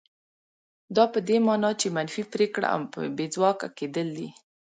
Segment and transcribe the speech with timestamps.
[0.95, 2.81] دا په دې مانا چې منفي پرېکړه او
[3.17, 4.29] بې ځواکه کېدل دي.